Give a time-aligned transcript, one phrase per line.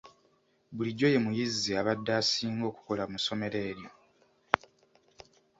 [0.75, 3.89] Bulijjo ye muyizi abadde asinga okukola mu ssomero eryo.